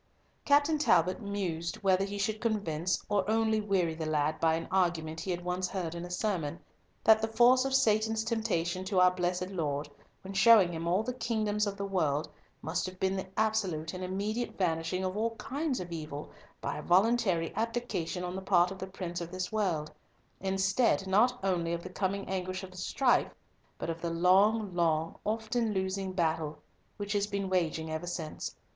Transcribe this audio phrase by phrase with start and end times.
[0.45, 5.19] Captain Talbot mused whether he should convince or only weary the lad by an argument
[5.21, 6.59] he had once heard in a sermon,
[7.03, 9.87] that the force of Satan's temptation to our blessed Lord,
[10.23, 12.27] when showing Him all the kingdoms of the world,
[12.63, 16.31] must have been the absolute and immediate vanishing of all kinds of evil,
[16.61, 19.91] by a voluntary abdication on the part of the Prince of this world,
[20.39, 23.31] instead not only of the coming anguish of the strife,
[23.77, 26.57] but of the long, long, often losing, battle
[26.97, 28.55] which has been waging ever since.